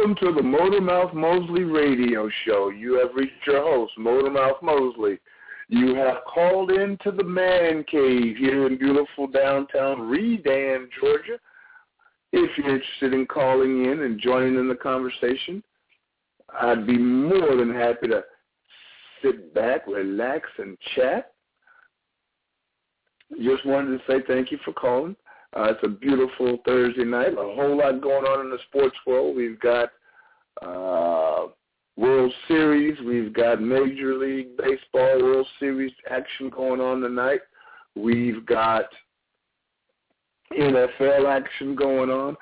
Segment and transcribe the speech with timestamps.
[0.00, 2.70] Welcome to the Motormouth Mosley radio show.
[2.70, 5.18] You have reached your host, Motormouth Mosley.
[5.68, 11.38] You have called into the man cave here in beautiful downtown Redan, Georgia.
[12.32, 15.62] If you're interested in calling in and joining in the conversation,
[16.58, 18.24] I'd be more than happy to
[19.22, 21.34] sit back, relax, and chat.
[23.36, 25.14] Just wanted to say thank you for calling.
[25.56, 27.32] Uh, it's a beautiful Thursday night.
[27.32, 29.36] A whole lot going on in the sports world.
[29.36, 29.90] We've got
[30.62, 31.48] uh,
[31.96, 32.96] World Series.
[33.04, 37.40] We've got Major League Baseball World Series action going on tonight.
[37.96, 38.84] We've got
[40.56, 42.36] NFL action going on.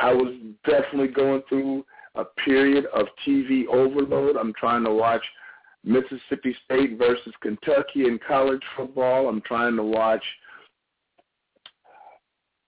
[0.00, 0.34] I was
[0.66, 1.84] definitely going through
[2.14, 4.36] a period of TV overload.
[4.36, 5.22] I'm trying to watch
[5.84, 9.28] Mississippi State versus Kentucky in college football.
[9.28, 10.24] I'm trying to watch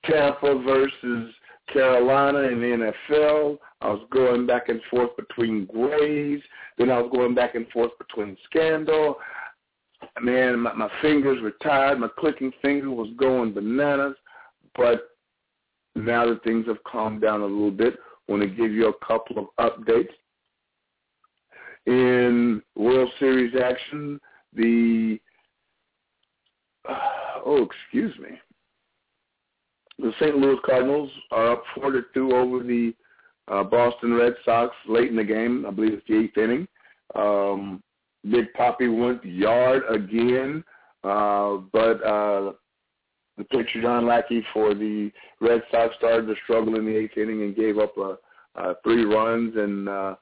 [0.08, 1.34] Tampa versus
[1.72, 3.58] Carolina in the NFL.
[3.80, 6.42] I was going back and forth between Grey's.
[6.78, 9.16] Then I was going back and forth between Scandal.
[10.20, 11.98] Man, my, my fingers were tired.
[11.98, 14.16] My clicking finger was going bananas.
[14.76, 15.08] But
[15.94, 17.94] now that things have calmed down a little bit,
[18.28, 20.08] I want to give you a couple of updates.
[21.86, 24.20] In World Series action,
[24.52, 25.20] the,
[26.88, 28.38] oh, excuse me
[29.98, 30.36] the St.
[30.36, 32.94] Louis Cardinals are up four to two over the
[33.48, 35.64] uh, Boston Red Sox late in the game.
[35.66, 36.68] I believe it's the eighth inning.
[37.14, 37.82] Um,
[38.30, 40.64] Big Papi went yard again,
[41.04, 42.52] uh, but uh,
[43.38, 47.42] the pitcher John Lackey for the Red Sox started to struggle in the eighth inning
[47.42, 48.16] and gave up a,
[48.56, 50.14] uh, three runs, and uh,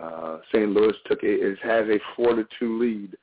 [0.00, 0.70] uh, St.
[0.70, 3.16] Louis took a, it has a four to two lead.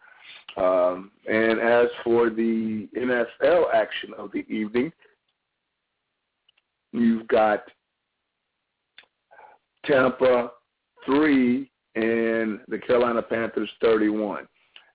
[0.57, 4.91] Um, and as for the NFL action of the evening,
[6.91, 7.63] You've got
[9.85, 10.51] Tampa
[11.05, 14.47] 3 and the Carolina Panthers 31.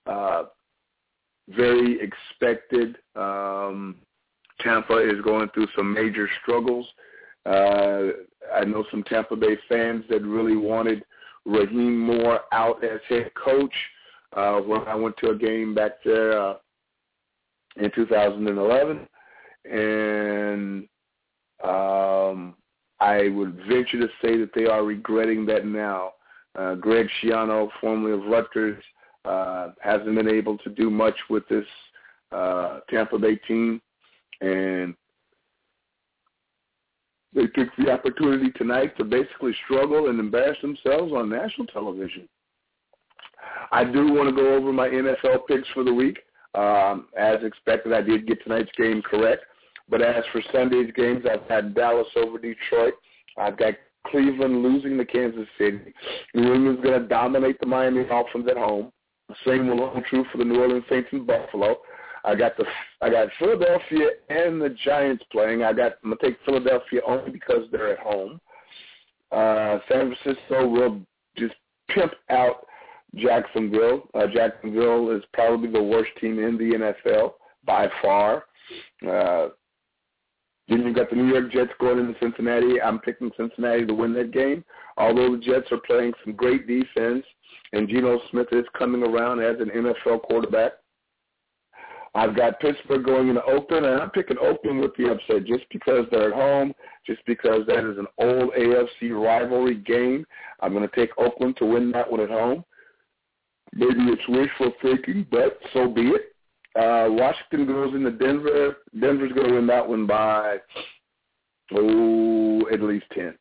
[0.05, 0.43] Uh,
[1.49, 2.97] very expected.
[3.15, 3.95] Um,
[4.59, 6.87] Tampa is going through some major struggles.
[7.45, 8.11] Uh,
[8.53, 11.03] I know some Tampa Bay fans that really wanted
[11.45, 13.73] Raheem Moore out as head coach.
[14.35, 16.55] Uh, when I went to a game back there uh,
[17.77, 19.07] in 2011,
[19.65, 20.87] and
[21.63, 22.55] um,
[22.99, 26.11] I would venture to say that they are regretting that now.
[26.57, 28.81] Uh, Greg Schiano, formerly of Rutgers,
[29.25, 31.65] uh, hasn't been able to do much with this
[32.31, 33.81] uh, Tampa Bay team,
[34.41, 34.95] and
[37.33, 42.29] they took the opportunity tonight to basically struggle and embarrass themselves on national television.
[43.71, 46.19] I do want to go over my NFL picks for the week.
[46.53, 49.43] Um, as expected, I did get tonight's game correct.
[49.89, 52.93] But as for Sunday's games, I've had Dallas over Detroit.
[53.37, 53.73] I've got
[54.07, 55.79] Cleveland losing to Kansas City.
[56.33, 58.91] New England's going to dominate the Miami Dolphins at home.
[59.29, 61.77] The same will hold true for the New Orleans Saints in Buffalo.
[62.23, 62.65] I got the
[63.01, 65.63] I got Philadelphia and the Giants playing.
[65.63, 68.39] I got I'm gonna take Philadelphia only because they're at home.
[69.31, 71.01] Uh, San Francisco will
[71.37, 71.53] just
[71.89, 72.65] pimp out
[73.15, 74.09] Jacksonville.
[74.13, 77.33] Uh, Jacksonville is probably the worst team in the NFL
[77.65, 78.45] by far.
[79.07, 79.49] Uh,
[80.67, 82.81] then you've got the New York Jets going into Cincinnati.
[82.81, 84.63] I'm picking Cincinnati to win that game.
[84.97, 87.23] Although the Jets are playing some great defense,
[87.73, 90.73] and Geno Smith is coming around as an NFL quarterback.
[92.15, 96.05] I've got Pittsburgh going into Oakland, and I'm picking Oakland with the upset just because
[96.09, 96.73] they're at home,
[97.05, 100.25] just because that is an old AFC rivalry game.
[100.61, 102.63] I'm going to take Oakland to win that one at home.
[103.73, 106.34] Maybe it's wishful thinking, but so be it.
[106.75, 108.77] Uh, Washington goes into Denver.
[108.99, 110.57] Denver's going to win that one by
[111.73, 113.35] oh at least ten.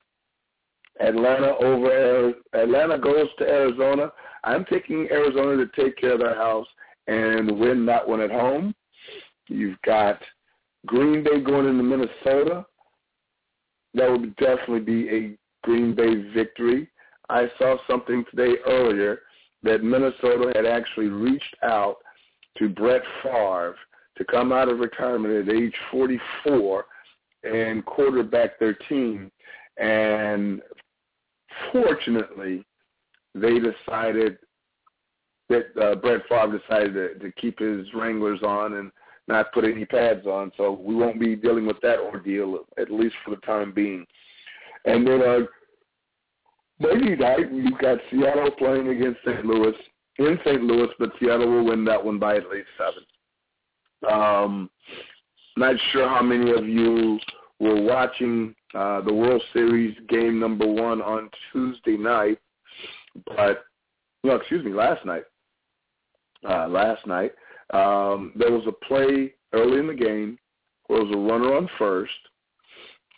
[1.01, 4.13] Atlanta over Atlanta goes to Arizona.
[4.45, 6.67] I'm taking Arizona to take care of their house
[7.09, 8.75] and win that one at home.
[9.49, 10.21] You've got
[10.87, 12.65] Green Bay going into Minnesota.
[13.95, 16.89] That would definitely be a Green Bay victory.
[17.31, 19.21] I saw something today earlier
[19.63, 21.97] that Minnesota had actually reached out
[22.59, 23.77] to Brett Favre
[24.17, 26.85] to come out of retirement at age 44
[27.43, 29.31] and quarterback their team.
[29.77, 30.62] And
[31.73, 32.65] fortunately,
[33.35, 34.39] they decided
[35.49, 38.91] that uh, Brett Favre decided to, to keep his Wranglers on and
[39.27, 40.53] not put any pads on.
[40.56, 44.06] So we won't be dealing with that ordeal, at least for the time being.
[44.85, 45.39] And then uh,
[46.79, 49.45] Monday night, you've got Seattle playing against St.
[49.45, 49.75] Louis
[50.19, 50.63] in St.
[50.63, 54.13] Louis, but Seattle will win that one by at least seven.
[54.13, 54.71] Um,
[55.57, 57.19] not sure how many of you
[57.61, 62.39] were watching uh, the World Series game number one on Tuesday night,
[63.27, 63.65] but
[64.23, 65.25] no, excuse me, last night.
[66.49, 67.33] Uh, last night,
[67.73, 70.39] um, there was a play early in the game
[70.87, 72.13] where there was a runner on first,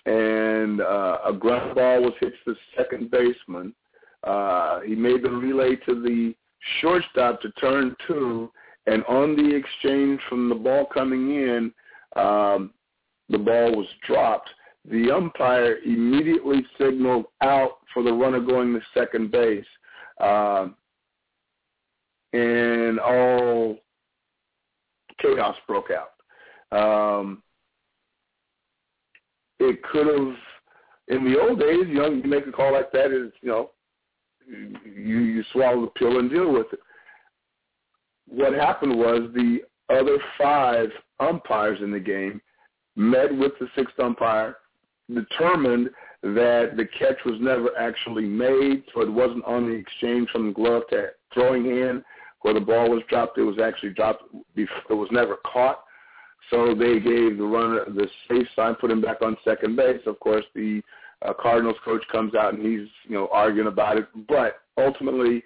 [0.04, 3.74] and uh, a ground ball was hit to the second baseman.
[4.22, 6.34] Uh, he made the relay to the
[6.80, 8.50] shortstop to turn two,
[8.86, 11.72] and on the exchange from the ball coming in,
[12.16, 12.72] um,
[13.28, 14.50] the ball was dropped.
[14.88, 19.64] The umpire immediately signaled out for the runner going to second base.
[20.20, 20.68] Uh,
[22.32, 23.78] and all
[25.20, 26.12] chaos broke out.
[26.72, 27.42] Um,
[29.58, 30.36] it could have,
[31.08, 33.70] in the old days, you know, you make a call like that is, you know,
[34.46, 36.80] you you swallow the pill and deal with it.
[38.28, 40.88] What happened was the other five
[41.20, 42.40] umpires in the game
[42.96, 44.56] met with the sixth umpire,
[45.12, 45.90] determined
[46.22, 50.52] that the catch was never actually made, so it wasn't on the exchange from the
[50.52, 52.02] glove to throwing hand
[52.40, 53.38] where the ball was dropped.
[53.38, 54.24] It was actually dropped.
[54.54, 55.82] before, It was never caught.
[56.50, 60.00] So they gave the runner the safe sign, put him back on second base.
[60.06, 60.80] Of course, the
[61.22, 65.42] uh, Cardinals coach comes out and he's you know arguing about it, but ultimately,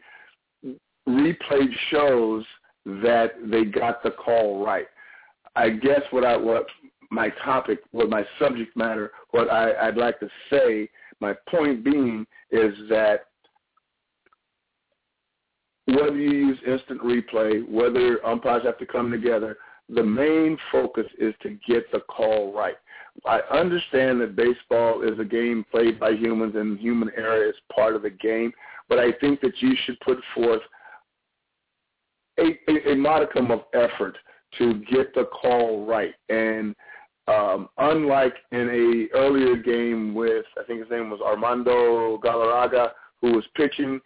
[1.08, 2.44] replay shows
[2.84, 4.86] that they got the call right.
[5.56, 6.66] I guess what I what
[7.10, 10.88] my topic, what my subject matter, what I, I'd like to say,
[11.20, 13.26] my point being is that
[15.86, 19.58] whether you use instant replay, whether umpires have to come together,
[19.94, 22.76] the main focus is to get the call right.
[23.26, 27.96] I understand that baseball is a game played by humans and human error is part
[27.96, 28.52] of the game,
[28.88, 30.62] but I think that you should put forth
[32.38, 34.16] a, a, a modicum of effort
[34.58, 36.14] to get the call right.
[36.28, 36.74] And
[37.28, 38.68] um, unlike in
[39.12, 42.90] a earlier game with, I think his name was Armando Galarraga,
[43.20, 44.00] who was pitching,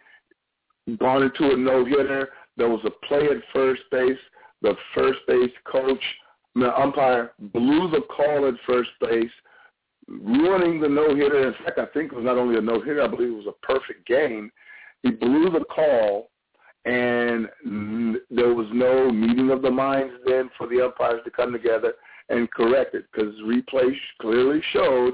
[0.99, 2.29] gone into a no-hitter.
[2.57, 4.17] There was a play at first base.
[4.65, 6.01] The first base coach,
[6.55, 9.29] the umpire, blew the call at first base,
[10.07, 11.49] ruining the no-hitter.
[11.49, 13.65] In fact, I think it was not only a no-hitter, I believe it was a
[13.65, 14.51] perfect game.
[15.03, 16.31] He blew the call,
[16.85, 17.47] and
[18.31, 21.93] there was no meeting of the minds then for the umpires to come together
[22.29, 25.13] and correct it because replay clearly showed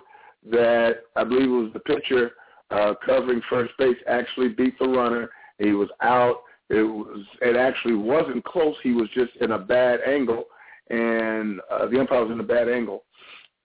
[0.50, 2.32] that I believe it was the pitcher
[2.70, 6.38] uh, covering first base actually beat the runner he was out.
[6.72, 7.26] It was.
[7.42, 8.76] It actually wasn't close.
[8.82, 10.46] He was just in a bad angle,
[10.90, 13.04] and uh, the umpire was in a bad angle,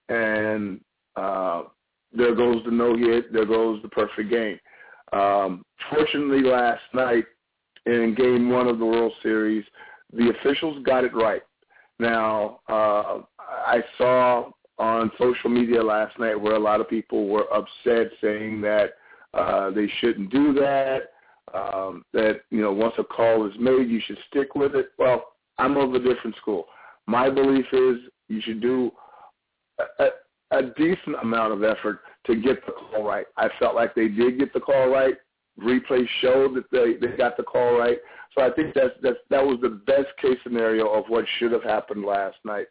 [0.08, 0.80] and
[1.14, 1.62] uh,
[2.12, 3.32] there goes the no hit.
[3.32, 4.58] There goes the perfect game.
[5.12, 7.26] Um, fortunately, last night
[7.86, 9.64] in Game One of the World Series,
[10.12, 11.42] the officials got it right.
[12.00, 17.46] Now, uh, I saw on social media last night where a lot of people were
[17.54, 18.94] upset, saying that
[19.32, 21.10] uh, they shouldn't do that
[21.56, 24.90] um, that you know once a call is made, you should stick with it.
[24.98, 25.24] Well,
[25.58, 26.66] I'm of a different school.
[27.06, 27.96] My belief is
[28.28, 28.90] you should do
[29.98, 30.08] a,
[30.50, 33.26] a, decent amount of effort to get the call right.
[33.36, 35.14] I felt like they did get the call right.
[35.60, 37.98] Replay showed that they they got the call right.
[38.34, 41.62] So I think that's that's that was the best case scenario of what should have
[41.62, 42.66] happened last night.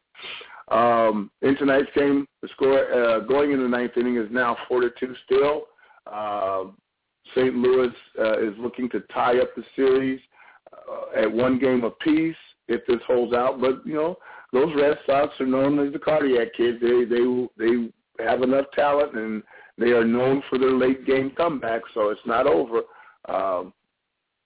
[0.70, 4.82] Um, in tonight's game, the score uh, going in the ninth inning is now four
[4.82, 5.65] to two still.
[6.12, 6.65] Uh,
[7.34, 7.55] St.
[7.55, 10.20] Louis uh, is looking to tie up the series
[10.74, 12.36] uh, at one game apiece
[12.67, 13.60] if this holds out.
[13.60, 14.17] But you know,
[14.53, 16.79] those Red Sox are known as the cardiac kids.
[16.82, 19.44] They they they have enough talent and
[19.77, 21.91] they are known for their late game comebacks.
[21.94, 22.82] So it's not over
[23.27, 23.74] um,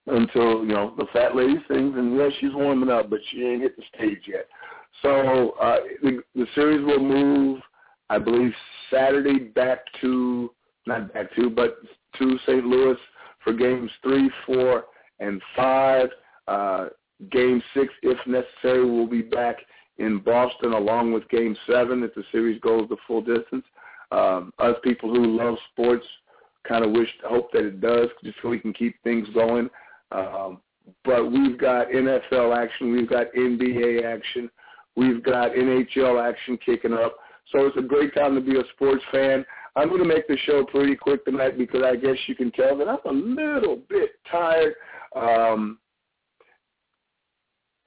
[0.08, 1.96] until you know the fat lady sings.
[1.98, 4.48] And yes, she's warming up, but she ain't hit the stage yet.
[5.02, 7.62] So uh, the, the series will move,
[8.10, 8.52] I believe,
[8.92, 10.52] Saturday back to
[10.88, 11.78] not back to, but
[12.20, 12.66] to St.
[12.66, 12.98] Louis
[13.44, 14.86] for games three, four,
[15.20, 16.10] and five.
[16.48, 16.88] Uh,
[17.32, 19.58] game six, if necessary, will be back
[19.98, 23.66] in Boston along with game seven if the series goes the full distance.
[24.12, 26.06] Um, us people who love sports
[26.68, 29.70] kind of wish, hope that it does, just so we can keep things going.
[30.12, 30.60] Um,
[31.06, 34.50] but we've got NFL action, we've got NBA action,
[34.96, 37.18] we've got NHL action kicking up.
[37.52, 39.46] So it's a great time to be a sports fan.
[39.80, 42.78] I'm going to make the show pretty quick tonight because I guess you can tell
[42.78, 44.74] that I'm a little bit tired.
[45.16, 45.80] Um,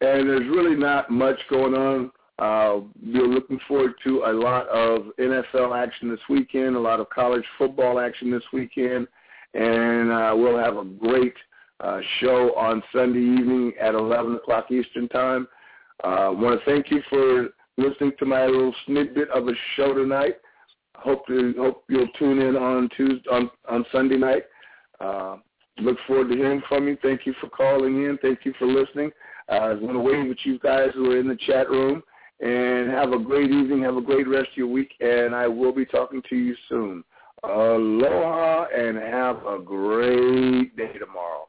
[0.00, 2.10] and there's really not much going on.
[2.38, 7.10] Uh, we're looking forward to a lot of NFL action this weekend, a lot of
[7.10, 9.06] college football action this weekend,
[9.52, 11.34] and uh, we'll have a great
[11.80, 15.46] uh, show on Sunday evening at 11 o'clock Eastern Time.
[16.02, 19.92] I uh, want to thank you for listening to my little snippet of a show
[19.92, 20.36] tonight.
[21.02, 24.44] Hope to hope you'll tune in on Tuesday on, on Sunday night.
[25.00, 25.36] Uh,
[25.78, 26.96] look forward to hearing from you.
[27.02, 28.18] Thank you for calling in.
[28.22, 29.10] Thank you for listening.
[29.48, 32.02] Uh, I want to wave at you guys who are in the chat room
[32.40, 33.82] and have a great evening.
[33.82, 37.04] Have a great rest of your week, and I will be talking to you soon.
[37.44, 41.48] Aloha, and have a great day tomorrow.